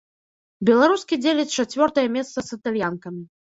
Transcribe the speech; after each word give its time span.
Беларускі 0.69 1.19
дзеляць 1.23 1.55
чацвёртае 1.65 2.07
месца 2.19 2.37
з 2.51 2.59
італьянкамі. 2.61 3.25